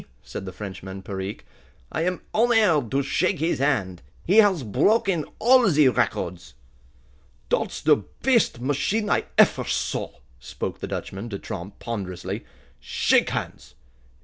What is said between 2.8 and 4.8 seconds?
to shake his hand! He has